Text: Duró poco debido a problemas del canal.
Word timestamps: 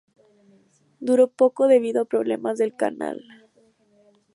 Duró 0.99 1.27
poco 1.29 1.67
debido 1.67 2.01
a 2.01 2.05
problemas 2.05 2.57
del 2.57 2.75
canal. 2.75 3.23